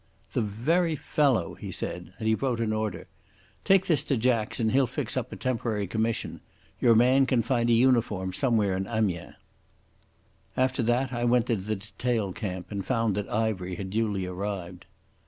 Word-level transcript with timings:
"The 0.33 0.41
very 0.41 0.95
fellow," 0.95 1.53
he 1.53 1.71
said, 1.71 2.11
and 2.17 2.27
he 2.27 2.33
wrote 2.33 2.59
an 2.59 2.73
order. 2.73 3.05
"Take 3.63 3.85
this 3.85 4.03
to 4.05 4.17
Jacks 4.17 4.59
and 4.59 4.71
he'll 4.71 4.87
fix 4.87 5.15
up 5.15 5.31
a 5.31 5.35
temporary 5.35 5.85
commission. 5.85 6.41
Your 6.79 6.95
man 6.95 7.27
can 7.27 7.43
find 7.43 7.69
a 7.69 7.73
uniform 7.73 8.33
somewhere 8.33 8.75
in 8.75 8.87
Amiens." 8.87 9.35
After 10.57 10.81
that 10.81 11.13
I 11.13 11.23
went 11.23 11.45
to 11.45 11.55
the 11.55 11.75
detail 11.75 12.33
camp 12.33 12.71
and 12.71 12.83
found 12.83 13.13
that 13.13 13.29
Ivery 13.29 13.75
had 13.75 13.91
duly 13.91 14.25
arrived. 14.25 14.85